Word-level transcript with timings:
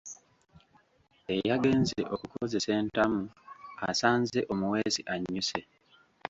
Eyagenze 1.33 1.99
okukozesa 2.13 2.69
entamu 2.79 3.23
asanze 3.89 4.39
omuweesi 4.51 5.01
annyuse. 5.13 5.59